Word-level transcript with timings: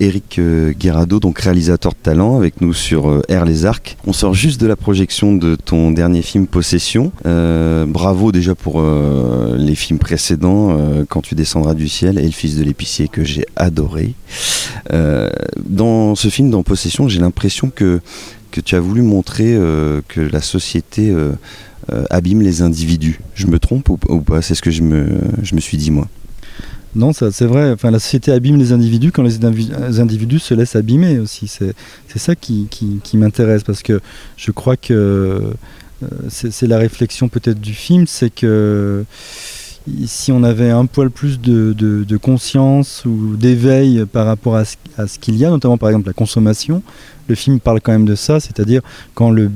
Eric 0.00 0.38
euh, 0.38 0.72
Guerrado, 0.72 1.20
donc 1.20 1.38
réalisateur 1.38 1.92
de 1.92 1.98
talent, 1.98 2.36
avec 2.36 2.60
nous 2.60 2.74
sur 2.74 3.08
euh, 3.08 3.22
Air 3.28 3.44
les 3.44 3.64
Arcs. 3.64 3.96
On 4.06 4.12
sort 4.12 4.34
juste 4.34 4.60
de 4.60 4.66
la 4.66 4.76
projection 4.76 5.36
de 5.36 5.54
ton 5.54 5.92
dernier 5.92 6.22
film 6.22 6.46
Possession. 6.46 7.12
Euh, 7.26 7.86
bravo 7.86 8.32
déjà 8.32 8.54
pour 8.54 8.82
les 8.82 9.74
films 9.74 9.98
précédents, 9.98 10.76
Quand 11.08 11.20
tu 11.20 11.34
descendras 11.34 11.74
du 11.74 11.88
ciel 11.88 12.18
et 12.18 12.22
Le 12.22 12.30
fils 12.30 12.56
de 12.56 12.64
l'épicier 12.64 13.08
que 13.08 13.24
j'ai 13.24 13.46
adoré. 13.56 14.14
dans 14.90 16.14
ce 16.14 16.28
film, 16.28 16.50
dans 16.50 16.62
Possession, 16.62 17.08
j'ai 17.08 17.20
l'impression 17.20 17.70
que, 17.74 18.00
tu 18.64 18.74
as 18.74 18.80
voulu 18.80 19.02
montrer 19.02 19.56
que 20.08 20.20
la 20.20 20.40
société 20.40 21.14
abîme 22.10 22.42
les 22.42 22.62
individus. 22.62 23.20
Je 23.34 23.46
me 23.46 23.58
trompe 23.58 23.88
ou, 23.88 24.20
pas? 24.20 24.42
C'est 24.42 24.54
ce 24.54 24.62
que 24.62 24.70
je 24.70 24.82
me 24.82 25.60
suis 25.60 25.76
dit 25.76 25.90
moi. 25.90 26.08
Non, 26.94 27.12
c'est 27.12 27.46
vrai. 27.46 27.72
Enfin, 27.72 27.90
la 27.90 27.98
société 27.98 28.30
abîme 28.32 28.56
les 28.56 28.72
individus 28.72 29.10
quand 29.10 29.22
les, 29.22 29.44
individus 30.00 30.38
se 30.38 30.54
laissent 30.54 30.76
abîmer 30.76 31.18
aussi. 31.18 31.48
C'est 31.48 32.18
ça 32.18 32.34
qui, 32.36 32.68
m'intéresse 33.14 33.62
parce 33.64 33.82
que 33.82 34.00
je 34.36 34.50
crois 34.50 34.76
que 34.76 34.92
euh, 34.92 36.08
c'est 36.28 36.66
la 36.66 36.78
réflexion 36.78 37.28
peut-être 37.28 37.60
du 37.60 37.74
film, 37.74 38.06
c'est 38.06 38.30
que 38.30 39.04
si 40.06 40.32
on 40.32 40.42
avait 40.42 40.70
un 40.70 40.86
poil 40.86 41.10
plus 41.10 41.40
de, 41.40 42.16
conscience 42.16 43.04
ou 43.04 43.36
d'éveil 43.36 44.04
par 44.10 44.26
rapport 44.26 44.56
à 44.56 44.64
ce, 44.64 45.18
qu'il 45.20 45.36
y 45.36 45.44
a, 45.44 45.50
notamment 45.50 45.76
par 45.76 45.90
exemple 45.90 46.06
la 46.06 46.12
consommation, 46.12 46.82
le 47.28 47.34
film 47.34 47.60
parle 47.60 47.80
quand 47.80 47.92
même 47.92 48.04
de 48.04 48.14
ça, 48.14 48.40
c'est-à-dire 48.40 48.82
quand 49.14 49.30
le, 49.30 49.50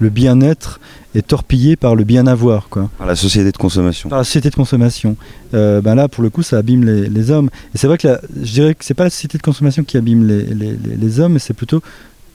bien-être 0.00 0.80
est 1.14 1.26
torpillé 1.26 1.76
par 1.76 1.94
le 1.94 2.04
bien-avoir. 2.04 2.68
Par 2.68 3.06
la 3.06 3.16
société 3.16 3.52
de 3.52 3.56
consommation. 3.56 4.08
Par 4.08 4.18
la 4.18 4.24
société 4.24 4.50
de 4.50 4.54
consommation. 4.54 5.16
Euh, 5.54 5.80
ben 5.80 5.94
là, 5.94 6.08
pour 6.08 6.22
le 6.22 6.30
coup, 6.30 6.42
ça 6.42 6.58
abîme 6.58 6.84
les, 6.84 7.30
hommes. 7.30 7.50
Et 7.74 7.78
c'est 7.78 7.86
vrai 7.86 7.98
que 7.98 8.08
je 8.42 8.52
dirais 8.52 8.74
que 8.74 8.84
c'est 8.84 8.94
pas 8.94 9.04
la 9.04 9.10
société 9.10 9.38
de 9.38 9.42
consommation 9.42 9.82
qui 9.82 9.96
abîme 9.96 10.26
les, 10.26 11.20
hommes, 11.20 11.34
mais 11.34 11.38
c'est 11.38 11.54
plutôt... 11.54 11.82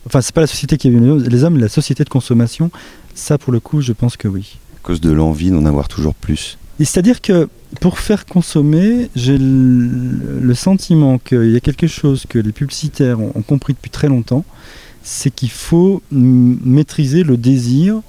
Enfin, 0.05 0.21
c'est 0.21 0.35
pas 0.35 0.41
la 0.41 0.47
société 0.47 0.77
qui 0.77 0.89
abîme 0.89 1.23
les 1.23 1.44
hommes, 1.44 1.55
mais 1.55 1.61
la 1.61 1.69
société 1.69 2.03
de 2.03 2.09
consommation. 2.09 2.69
Ça, 3.16 3.38
pour 3.38 3.53
le 3.53 3.59
coup, 3.59 3.81
je 3.81 3.94
pense 3.94 4.17
que 4.17 4.28
oui. 4.28 4.57
À 4.75 4.80
cause 4.85 5.02
de 5.02 5.11
l'envie 5.11 5.50
d'en 5.50 5.66
avoir 5.66 5.88
toujours 5.88 6.13
plus. 6.13 6.57
C'est-à-dire 6.84 7.22
que 7.22 7.48
pour 7.80 8.00
faire 8.00 8.26
consommer, 8.26 9.09
j'ai 9.16 9.38
le, 9.38 10.54
sentiment 10.54 11.18
qu'il 11.18 11.52
y 11.52 11.56
a 11.56 11.59
quelque 11.59 11.88
chose 11.88 12.26
que 12.28 12.40
les 12.40 12.52
publicitaires 12.52 13.20
ont, 13.20 13.42
compris 13.42 13.73
depuis 13.73 13.90
très 13.90 14.08
longtemps, 14.08 14.45
c'est 15.03 15.34
qu'il 15.34 15.52
faut 15.52 16.02
maîtriser 16.12 17.23
le 17.23 17.38
désir 17.38 18.02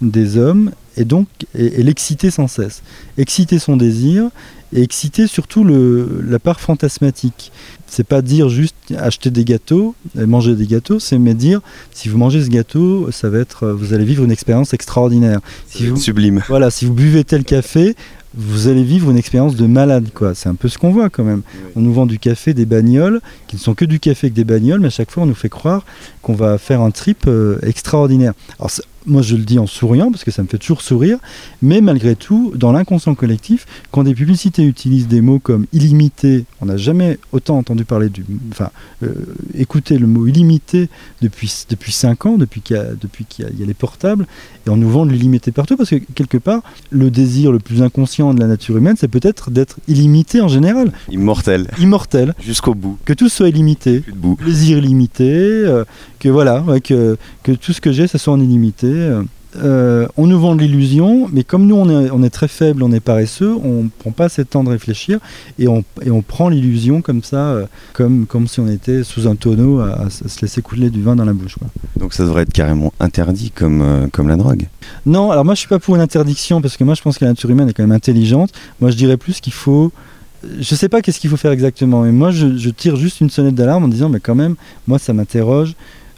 des 0.00 0.36
hommes 0.36 0.70
et 0.96 1.04
donc 1.04 1.26
et, 1.54 1.82
l'exciter 1.82 2.30
sans 2.30 2.48
cesse. 2.48 2.82
Exciter 3.18 3.58
son 3.58 3.76
désir 3.76 4.30
et 4.72 4.82
exciter 4.82 5.26
surtout 5.26 5.64
le, 5.64 6.22
la 6.26 6.38
part 6.38 6.60
fantasmatique. 6.60 7.52
C'est 7.86 8.04
pas 8.04 8.22
dire 8.22 8.48
juste 8.48 8.74
acheter 8.96 9.30
des 9.30 9.44
gâteaux, 9.44 9.94
et 10.18 10.26
manger 10.26 10.56
des 10.56 10.66
gâteaux, 10.66 10.98
c'est 10.98 11.18
mais 11.18 11.34
dire 11.34 11.60
si 11.92 12.08
vous 12.08 12.18
mangez 12.18 12.42
ce 12.42 12.50
gâteau, 12.50 13.10
ça 13.12 13.28
va 13.28 13.38
être, 13.38 13.68
vous 13.68 13.94
allez 13.94 14.04
vivre 14.04 14.24
une 14.24 14.32
expérience 14.32 14.74
extraordinaire. 14.74 15.40
Si 15.68 15.86
vous, 15.86 15.96
sublime. 15.96 16.42
Voilà, 16.48 16.70
si 16.70 16.86
vous 16.86 16.94
buvez 16.94 17.22
tel 17.22 17.44
café, 17.44 17.94
vous 18.36 18.68
allez 18.68 18.84
vivre 18.84 19.10
une 19.10 19.16
expérience 19.16 19.56
de 19.56 19.66
malade, 19.66 20.08
quoi. 20.12 20.34
C'est 20.34 20.48
un 20.48 20.54
peu 20.54 20.68
ce 20.68 20.78
qu'on 20.78 20.90
voit 20.90 21.10
quand 21.10 21.24
même. 21.24 21.42
On 21.76 21.80
nous 21.80 21.92
vend 21.92 22.06
du 22.06 22.18
café, 22.18 22.54
des 22.54 22.66
bagnoles, 22.66 23.20
qui 23.46 23.56
ne 23.56 23.60
sont 23.60 23.74
que 23.74 23.84
du 23.84 24.00
café 24.00 24.26
avec 24.26 24.34
des 24.34 24.44
bagnoles, 24.44 24.80
mais 24.80 24.88
à 24.88 24.90
chaque 24.90 25.10
fois 25.10 25.22
on 25.22 25.26
nous 25.26 25.34
fait 25.34 25.48
croire 25.48 25.84
qu'on 26.22 26.34
va 26.34 26.58
faire 26.58 26.80
un 26.80 26.90
trip 26.90 27.24
euh, 27.26 27.58
extraordinaire. 27.62 28.32
Alors 28.58 28.70
moi 29.06 29.22
je 29.22 29.36
le 29.36 29.42
dis 29.42 29.58
en 29.58 29.66
souriant 29.66 30.10
parce 30.10 30.24
que 30.24 30.30
ça 30.30 30.42
me 30.42 30.48
fait 30.48 30.58
toujours 30.58 30.80
sourire, 30.80 31.18
mais 31.62 31.80
malgré 31.80 32.16
tout, 32.16 32.52
dans 32.54 32.72
l'inconscient 32.72 33.14
collectif, 33.14 33.66
quand 33.90 34.04
des 34.04 34.14
publicités 34.14 34.64
utilisent 34.64 35.08
des 35.08 35.20
mots 35.20 35.38
comme 35.38 35.66
illimité, 35.72 36.44
on 36.60 36.66
n'a 36.66 36.76
jamais 36.76 37.18
autant 37.32 37.58
entendu 37.58 37.84
parler 37.84 38.08
du, 38.08 38.24
enfin, 38.50 38.70
euh, 39.02 39.12
écouter 39.54 39.98
le 39.98 40.06
mot 40.06 40.26
illimité 40.26 40.88
depuis 41.20 41.66
depuis 41.68 41.92
cinq 41.92 42.26
ans, 42.26 42.38
depuis 42.38 42.60
qu'il 42.60 42.76
y, 42.76 42.78
a, 42.78 42.94
depuis 42.94 43.24
qu'il 43.24 43.46
y, 43.58 43.62
a 43.62 43.66
les 43.66 43.74
portables, 43.74 44.26
et 44.66 44.70
on 44.70 44.76
nous 44.76 44.90
vend 44.90 45.04
l'illimité 45.04 45.52
partout 45.52 45.76
parce 45.76 45.90
que 45.90 45.96
quelque 46.14 46.38
part, 46.38 46.62
le 46.90 47.10
désir 47.10 47.52
le 47.52 47.58
plus 47.58 47.82
inconscient 47.82 48.23
de 48.32 48.40
la 48.40 48.46
nature 48.46 48.76
humaine, 48.76 48.94
c'est 48.98 49.08
peut-être 49.08 49.50
d'être 49.50 49.76
illimité 49.88 50.40
en 50.40 50.48
général. 50.48 50.92
Immortel. 51.10 51.68
Immortel. 51.78 52.34
Jusqu'au 52.40 52.74
bout. 52.74 52.98
Que 53.04 53.12
tout 53.12 53.28
soit 53.28 53.48
illimité. 53.48 54.00
Plus 54.00 54.12
de 54.12 54.16
bout. 54.16 54.36
Plaisir 54.36 54.78
illimité. 54.78 55.28
Euh, 55.28 55.84
que 56.18 56.28
voilà, 56.28 56.64
que, 56.82 57.18
que 57.42 57.52
tout 57.52 57.72
ce 57.72 57.80
que 57.80 57.92
j'ai, 57.92 58.06
ça 58.06 58.18
soit 58.18 58.32
en 58.32 58.40
illimité. 58.40 58.86
Euh, 58.86 59.22
on 59.62 60.26
nous 60.26 60.40
vend 60.40 60.54
de 60.54 60.60
l'illusion, 60.62 61.28
mais 61.32 61.44
comme 61.44 61.66
nous 61.66 61.76
on 61.76 61.88
est, 61.88 62.10
on 62.10 62.22
est, 62.22 62.30
très 62.30 62.48
faible, 62.48 62.82
on 62.82 62.92
est 62.92 63.00
paresseux, 63.00 63.54
on 63.62 63.88
prend 63.98 64.10
pas 64.10 64.24
assez 64.24 64.42
de 64.42 64.48
temps 64.48 64.64
de 64.64 64.70
réfléchir 64.70 65.18
et 65.58 65.68
on, 65.68 65.84
et 66.04 66.10
on 66.10 66.22
prend 66.22 66.48
l'illusion 66.48 67.02
comme 67.02 67.22
ça, 67.22 67.36
euh, 67.36 67.66
comme, 67.92 68.26
comme 68.26 68.46
si 68.46 68.60
on 68.60 68.68
était 68.68 69.04
sous 69.04 69.28
un 69.28 69.36
tonneau 69.36 69.80
à, 69.80 70.10
se 70.10 70.40
laisser 70.42 70.62
couler 70.62 70.90
du 70.90 71.02
vin 71.02 71.16
dans 71.16 71.24
la 71.24 71.32
bouche. 71.32 71.56
Donc 71.96 72.14
ça 72.14 72.24
devrait 72.24 72.42
être 72.42 72.52
carrément 72.52 72.92
interdit 73.00 73.50
comme, 73.50 73.82
euh, 73.82 74.06
comme 74.12 74.28
la 74.28 74.36
drogue 74.36 74.66
Non, 75.06 75.30
alors 75.30 75.44
moi 75.44 75.54
je 75.54 75.60
suis 75.60 75.68
pas 75.68 75.78
pour 75.78 75.94
une 75.94 76.00
interdiction 76.00 76.60
parce 76.60 76.76
que 76.76 76.84
moi 76.84 76.94
je 76.94 77.02
pense 77.02 77.18
que 77.18 77.24
la 77.24 77.30
nature 77.30 77.50
humaine 77.50 77.68
est 77.68 77.72
quand 77.72 77.82
même 77.82 77.92
intelligente. 77.92 78.50
Moi 78.80 78.90
je 78.90 78.96
dirais 78.96 79.16
plus 79.16 79.40
qu'il 79.40 79.52
faut 79.52 79.92
je 80.60 80.74
sais 80.74 80.90
pas 80.90 81.00
qu'est-ce 81.00 81.20
qu'il 81.20 81.30
faut 81.30 81.38
faire 81.38 81.52
exactement, 81.52 82.02
mais 82.02 82.12
moi 82.12 82.30
je, 82.30 82.58
je 82.58 82.68
tire 82.68 82.96
juste 82.96 83.22
une 83.22 83.30
sonnette 83.30 83.54
d'alarme 83.54 83.84
en 83.84 83.88
disant 83.88 84.10
mais 84.10 84.20
quand 84.20 84.34
même, 84.34 84.56
moi 84.86 84.98
ça 84.98 85.14
m'interroge. 85.14 85.74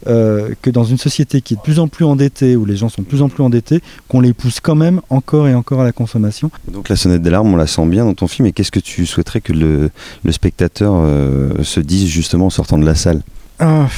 Euh, 0.07 0.51
que 0.63 0.71
dans 0.71 0.85
une 0.85 0.99
société 0.99 1.41
qui 1.41 1.55
est 1.55 1.57
de 1.57 1.63
plus 1.63 1.79
en 1.79 1.89
plus 1.89 2.05
endettée, 2.05 2.55
où 2.55 2.65
les 2.65 2.77
gens 2.77 2.89
sont 2.89 3.03
de 3.03 3.07
plus 3.07 3.23
en 3.23 3.29
plus 3.29 3.43
endettés, 3.43 3.81
qu'on 4.09 4.21
les 4.21 4.35
pousse 4.35 4.61
quand 4.61 4.75
même 4.75 5.01
encore 5.09 5.49
et 5.49 5.55
encore 5.55 5.81
à 5.81 5.85
la 5.85 5.93
consommation. 5.93 6.51
Donc 6.71 6.89
la 6.89 6.97
sonnette 6.97 7.23
d'alarme, 7.23 7.53
on 7.53 7.57
la 7.57 7.67
sent 7.67 7.87
bien 7.87 8.05
dans 8.05 8.15
ton 8.15 8.29
film, 8.29 8.47
et 8.47 8.53
qu'est-ce 8.53 8.71
que 8.71 8.81
tu 8.81 9.07
souhaiterais 9.07 9.41
que 9.41 9.53
le, 9.53 9.91
spectateur 10.31 10.93
euh, 10.95 11.63
se 11.63 11.81
dise 11.81 12.09
justement 12.09 12.47
en 12.47 12.51
sortant 12.51 12.79
de 12.79 12.85
la 12.85 12.95
salle? 12.95 13.23
Ah, 13.59 13.89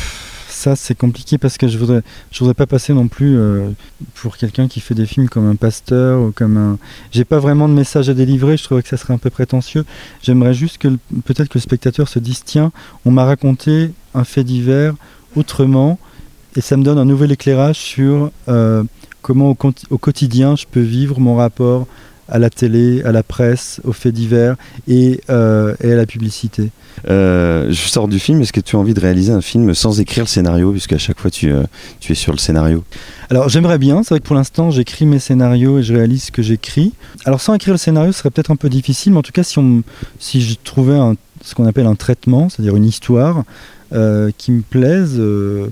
ça 0.49 0.77
c'est 0.77 0.97
compliqué 0.97 1.39
parce 1.39 1.57
que 1.59 1.69
je 1.69 1.79
voudrais 1.79 2.03
je 2.31 2.39
voudrais 2.41 2.55
pas 2.55 2.67
passer 2.67 2.93
non 2.93 3.07
plus 3.09 3.37
euh, 3.37 3.71
pour 4.15 4.37
quelqu'un 4.37 4.67
qui 4.67 4.81
fait 4.81 4.95
des 4.95 5.07
films 5.07 5.29
comme 5.29 5.49
un 5.49 5.55
pasteur 5.55 6.21
ou 6.21 6.33
comme 6.33 6.57
un 6.57 6.79
j'ai 7.13 7.25
pas 7.25 7.39
vraiment 7.39 7.69
de 7.69 7.75
message 7.75 8.09
à 8.09 8.15
délivrer 8.15 8.57
je 8.57 8.65
trouvais 8.65 8.83
que 8.83 8.89
ça 8.89 8.97
serait 8.97 9.15
un 9.15 9.19
peu 9.19 9.31
prétentieux 9.31 9.85
j'aimerais 10.23 10.55
juste 10.55 10.79
que 10.79 10.89
peut-être 11.25 11.49
que 11.49 11.59
le 11.59 11.61
spectateur 11.61 12.09
se 12.09 12.19
dise 12.19 12.43
tiens 12.45 12.73
on 13.05 13.11
m'a 13.11 13.25
raconté 13.25 13.93
un 14.15 14.25
fait 14.25 14.43
divers 14.43 14.95
autrement 15.37 15.99
et 16.57 16.61
ça 16.61 16.77
me 16.77 16.83
donne 16.83 16.99
un 16.99 17.05
nouvel 17.05 17.33
éclairage 17.33 17.77
sur 17.77 18.31
euh, 18.49 18.83
comment 19.23 19.51
au, 19.51 19.99
quotidien 19.99 20.57
je 20.57 20.65
peux 20.71 20.81
vivre 20.81 21.21
mon 21.21 21.37
rapport 21.37 21.87
à 22.31 22.39
la 22.39 22.51
télé, 22.51 23.03
à 23.05 23.13
la 23.13 23.23
presse, 23.23 23.81
aux 23.85 23.93
faits 23.93 24.13
divers 24.13 24.57
et, 24.87 25.23
euh, 25.31 25.75
à 25.83 25.87
la 25.87 26.05
publicité. 26.05 26.71
Euh, 27.09 27.69
je 27.71 27.89
sors 27.89 28.07
du 28.07 28.19
film, 28.19 28.43
est-ce 28.43 28.53
que 28.53 28.61
tu 28.61 28.77
as 28.77 28.79
envie 28.79 28.93
de 28.93 29.01
réaliser 29.01 29.33
un 29.33 29.41
film 29.41 29.73
sans 29.73 29.99
écrire 29.99 30.25
le 30.25 30.29
scénario, 30.29 30.73
puisqu'à 30.73 30.99
chaque 30.99 31.19
fois 31.19 31.31
tu, 31.31 31.53
tu 32.01 32.13
es 32.13 32.15
sur 32.15 32.33
le 32.33 32.39
scénario? 32.39 32.85
Alors 33.31 33.49
j'aimerais 33.49 33.79
bien, 33.79 34.03
c'est 34.03 34.11
vrai 34.11 34.21
que 34.21 34.27
pour 34.27 34.37
l'instant 34.37 34.71
j'écris 34.71 35.07
mes 35.07 35.21
scénarios 35.21 35.79
et 35.79 35.83
je 35.83 35.95
réalise 35.95 36.25
ce 36.25 36.33
que 36.33 36.43
j'écris. 36.43 36.93
Alors 37.25 37.41
sans 37.41 37.55
écrire 37.55 37.73
le 37.73 37.79
scénario 37.79 38.13
ce 38.13 38.19
serait 38.19 38.31
peut-être 38.31 38.51
un 38.51 38.57
peu 38.57 38.69
difficile, 38.69 39.13
mais 39.13 39.19
en 39.19 39.23
tout 39.23 39.33
cas 39.33 39.45
si, 39.45 39.59
on, 39.59 39.83
si 40.19 40.43
je 40.43 40.57
trouvais 40.63 40.99
ce 41.43 41.55
qu'on 41.55 41.67
appelle 41.67 41.87
un 41.87 41.95
traitement, 41.95 42.49
c'est-à-dire 42.49 42.77
une 42.77 42.85
histoire, 42.85 43.45
euh, 43.93 44.31
qui 44.37 44.53
me 44.53 44.63
plaisent. 44.63 45.19
Euh, 45.19 45.69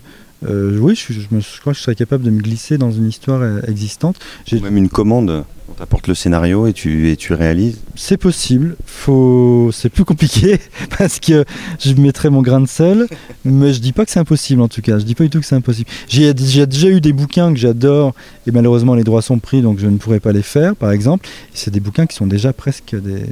euh, 0.47 0.78
oui, 0.78 0.94
je, 0.94 1.12
je, 1.12 1.60
crois 1.60 1.72
que 1.72 1.78
je 1.78 1.82
serais 1.82 1.94
capable 1.94 2.25
de 2.25 2.31
me 2.31 2.41
glisser 2.41 2.78
dans 2.78 2.91
une 2.91 3.09
histoire 3.09 3.43
existante. 3.69 4.16
J'ai 4.44 4.60
même 4.60 4.77
une 4.77 4.88
commande. 4.88 5.44
On 5.69 5.72
t'apporte 5.72 6.06
le 6.06 6.15
scénario 6.15 6.66
et 6.66 6.72
tu, 6.72 7.10
et 7.10 7.16
tu 7.16 7.32
réalises 7.32 7.81
C'est 7.97 8.16
possible. 8.16 8.77
Faut... 8.87 9.71
C'est 9.72 9.88
plus 9.88 10.04
compliqué 10.04 10.60
parce 10.99 11.19
que 11.19 11.44
je 11.81 11.94
mettrai 11.94 12.31
mon 12.31 12.43
grain 12.43 12.60
de 12.60 12.69
sel. 12.69 13.09
mais 13.44 13.72
je 13.72 13.81
dis 13.81 13.93
pas 13.93 14.04
que 14.04 14.10
c'est 14.10 14.21
impossible 14.21 14.62
en 14.62 14.69
tout 14.69 14.83
cas. 14.83 14.98
Je 14.98 15.04
dis 15.04 15.15
pas 15.15 15.25
du 15.25 15.31
tout 15.31 15.41
que 15.41 15.47
c'est 15.47 15.56
impossible. 15.56 15.91
J'ai 16.09 16.33
déjà 16.34 16.88
eu 16.88 17.00
des 17.00 17.12
bouquins 17.12 17.53
que 17.53 17.59
j'adore 17.59 18.15
et 18.47 18.53
malheureusement 18.53 18.94
les 18.94 19.04
droits 19.04 19.22
sont 19.22 19.38
pris 19.38 19.60
donc 19.60 19.78
je 19.78 19.88
ne 19.88 19.97
pourrais 19.97 20.21
pas 20.21 20.33
les 20.33 20.43
faire 20.43 20.77
par 20.77 20.93
exemple. 20.93 21.27
C'est 21.53 21.72
des 21.72 21.81
bouquins 21.81 22.06
qui 22.06 22.15
sont 22.15 22.27
déjà 22.27 22.53
presque 22.53 22.94
des, 22.94 23.25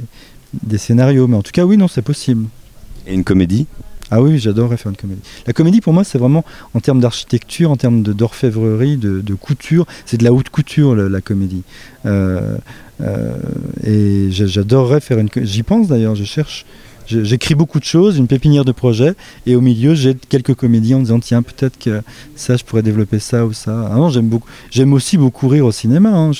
des 0.63 0.77
scénarios. 0.77 1.27
Mais 1.27 1.37
en 1.37 1.43
tout 1.43 1.51
cas, 1.51 1.65
oui, 1.65 1.77
non, 1.77 1.87
c'est 1.87 2.01
possible. 2.01 2.47
Et 3.07 3.13
une 3.13 3.23
comédie? 3.23 3.67
Ah 4.11 4.21
oui, 4.21 4.37
j'adorerais 4.37 4.77
faire 4.77 4.91
une 4.91 4.97
comédie. 4.97 5.21
La 5.47 5.53
comédie, 5.53 5.81
pour 5.81 5.93
moi, 5.93 6.03
c'est 6.03 6.17
vraiment 6.17 6.45
en 6.73 6.79
termes 6.79 6.99
d'architecture, 6.99 7.71
en 7.71 7.75
termes 7.75 8.03
d'orfèvrerie, 8.03 8.97
de, 8.97 9.33
couture. 9.33 9.85
C'est 10.05 10.17
de 10.17 10.23
la 10.23 10.33
haute 10.33 10.49
couture, 10.49 10.95
la, 10.95 11.21
comédie. 11.21 11.63
Euh, 12.05 12.57
euh, 13.01 13.35
et 13.83 14.27
j'adorerais 14.31 15.01
faire 15.01 15.17
une. 15.19 15.29
J'y 15.35 15.63
pense 15.63 15.87
d'ailleurs. 15.87 16.15
Je 16.15 16.23
cherche 16.23 16.65
J'écris 17.07 17.55
beaucoup 17.55 17.79
de 17.79 17.85
choses, 17.85 18.17
une 18.17 18.27
pépinière 18.27 18.65
de 18.65 18.71
projets, 18.71 19.13
et 19.45 19.55
au 19.55 19.61
milieu, 19.61 19.95
j'ai 19.95 20.15
quelques 20.15 20.55
comédies 20.55 20.95
en 20.95 20.99
disant 20.99 21.19
tiens, 21.19 21.41
peut-être 21.41 21.77
que 21.77 22.01
ça, 22.35 22.57
je 22.57 22.63
pourrais 22.63 22.81
développer 22.81 23.19
ça 23.19 23.45
ou 23.45 23.53
ça. 23.53 23.89
Ah 23.91 23.95
non, 23.95 24.09
j'aime 24.09 24.27
beaucoup. 24.27 24.47
J'aime 24.71 24.93
aussi 24.93 25.17
beaucoup 25.17 25.47
rire 25.47 25.65
au 25.65 25.71
cinéma. 25.71 26.09
Hein. 26.09 26.31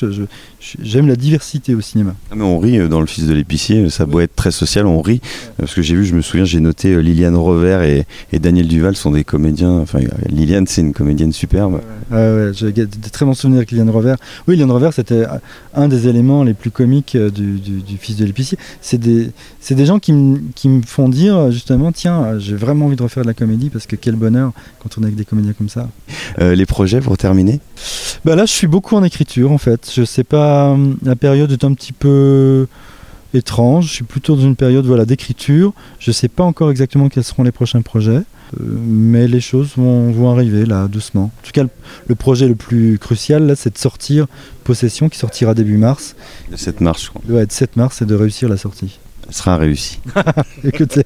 j'aime 0.82 1.08
la 1.08 1.16
diversité 1.16 1.76
au 1.76 1.82
cinéma. 1.82 2.16
Ah 2.32 2.36
mais 2.36 2.44
on 2.44 2.60
rit 2.60 2.80
euh, 2.80 2.88
dans 2.88 3.00
le 3.00 3.06
Fils 3.06 3.26
de 3.26 3.34
l'épicier. 3.34 3.90
Ça 3.90 4.06
doit 4.06 4.24
être 4.24 4.36
très 4.36 4.52
social, 4.52 4.86
on 4.86 5.02
rit 5.02 5.22
parce 5.58 5.74
que 5.74 5.82
j'ai 5.82 5.96
vu, 5.96 6.06
je 6.06 6.16
me 6.16 6.22
souviens, 6.22 6.46
j'ai 6.46 6.60
noté 6.60 6.94
euh, 6.94 7.00
Liliane 7.00 7.36
Rover 7.36 8.04
et, 8.32 8.40
Daniel 8.40 8.68
Duval 8.68 8.96
sont 8.96 9.12
des 9.12 9.24
comédiens. 9.24 9.72
Enfin, 9.72 10.00
Liliane, 10.30 10.68
c'est 10.68 10.82
une 10.82 10.94
comédienne 10.94 11.32
superbe. 11.32 11.82
Ouais, 12.12 12.52
j'ai 12.54 12.72
des 12.72 12.88
très 13.12 13.26
bons 13.26 13.34
souvenirs 13.34 13.60
avec 13.60 13.72
Liliane 13.72 13.90
Rover. 13.90 14.16
Oui, 14.48 14.56
Liliane 14.56 14.72
Rover, 14.72 14.90
c'était 14.94 15.26
un 15.74 15.88
des 15.88 16.08
éléments 16.08 16.44
les 16.44 16.54
plus 16.54 16.72
comiques 16.72 17.16
euh, 17.16 17.30
du, 17.30 17.98
Fils 18.00 18.18
de 18.18 18.26
l'épicier. 18.26 18.58
C'est 18.82 18.98
des, 18.98 19.32
des 19.70 19.86
gens 19.86 20.00
qui 20.00 20.14
qui 20.56 20.70
me 20.70 20.82
font 20.82 21.10
dire 21.10 21.52
justement 21.52 21.92
tiens, 21.92 22.40
j'ai 22.40 22.56
vraiment 22.56 22.86
envie 22.86 22.96
de 22.96 23.04
refaire 23.04 23.24
de 23.24 23.28
la 23.28 23.34
comédie 23.34 23.70
parce 23.70 23.86
que 23.86 23.96
quel 23.96 24.16
bonheur 24.16 24.54
quand 24.80 24.98
on 24.98 25.02
est 25.02 25.06
avec 25.06 25.16
des 25.16 25.26
comédiens 25.26 25.54
comme 25.54 25.70
ça. 25.70 25.90
Euh, 26.40 26.56
les 26.56 26.66
projets 26.66 27.02
pour 27.02 27.18
terminer? 27.18 27.60
Bah 28.24 28.36
Là, 28.36 28.46
je 28.46 28.52
suis 28.52 28.68
beaucoup 28.68 28.96
en 28.96 29.04
écriture 29.04 29.52
en 29.52 29.58
fait. 29.58 29.92
Je 29.94 30.04
sais 30.04 30.24
pas, 30.24 30.76
la 31.04 31.16
période 31.16 31.52
est 31.52 31.64
un 31.64 31.74
petit 31.74 31.94
peu 31.94 32.68
étrange. 33.34 33.88
Je 33.88 33.94
suis 33.94 34.04
plutôt 34.04 34.36
dans 34.36 34.44
une 34.44 34.56
période 34.56 34.86
voilà, 34.86 35.06
d'écriture. 35.06 35.74
Je 36.00 36.10
ne 36.10 36.14
sais 36.14 36.30
pas 36.30 36.44
encore 36.44 36.72
exactement 36.72 37.10
quels 37.10 37.24
seront 37.24 37.44
les 37.44 37.52
prochains 37.52 37.82
projets, 37.82 38.22
euh, 38.60 38.78
mais 38.88 39.28
les 39.28 39.42
choses 39.42 39.74
vont, 39.76 40.12
vont, 40.12 40.32
arriver 40.32 40.66
là, 40.66 40.88
doucement. 40.88 41.26
En 41.26 41.46
tout 41.46 41.52
cas, 41.52 41.64
le, 41.64 41.70
le 42.08 42.16
projet 42.16 42.48
le 42.48 42.56
plus 42.56 42.98
crucial, 42.98 43.46
là, 43.46 43.56
c'est 43.56 43.74
de 43.74 43.78
sortir 43.78 44.28
Possession, 44.64 45.10
qui 45.10 45.20
sortira 45.20 45.54
début 45.54 45.78
mars. 45.78 46.16
Le 46.50 46.58
7 46.58 46.82
mars, 46.82 47.04
je 47.04 47.10
crois. 47.10 47.22
Ouais, 47.30 47.46
de 47.46 47.52
7 47.52 47.76
mars, 47.76 48.02
et 48.02 48.06
de 48.06 48.16
réussir 48.16 48.50
la 48.50 48.58
sortie. 48.58 49.00
Sera 49.30 49.58
réussie. 49.58 50.00
Écoutez, 50.64 51.04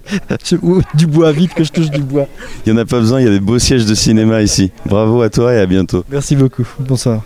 du 0.95 1.07
bois, 1.07 1.31
vite 1.31 1.53
que 1.53 1.63
je 1.63 1.71
touche 1.71 1.89
du 1.89 2.01
bois. 2.01 2.27
Il 2.65 2.73
n'y 2.73 2.79
en 2.79 2.81
a 2.81 2.85
pas 2.85 2.99
besoin, 2.99 3.21
il 3.21 3.25
y 3.25 3.27
a 3.27 3.31
des 3.31 3.39
beaux 3.39 3.59
sièges 3.59 3.85
de 3.85 3.95
cinéma 3.95 4.41
ici. 4.41 4.71
Bravo 4.85 5.21
à 5.21 5.29
toi 5.29 5.53
et 5.53 5.59
à 5.59 5.65
bientôt. 5.65 6.03
Merci 6.09 6.35
beaucoup. 6.35 6.67
Bonsoir. 6.79 7.23